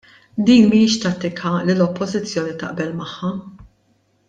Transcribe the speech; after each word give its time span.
Din 0.45 0.63
mhijiex 0.71 0.95
tattika 1.03 1.51
li 1.67 1.73
l-Oppożizzjoni 1.77 2.57
taqbel 2.65 2.91
magħha. 3.05 3.31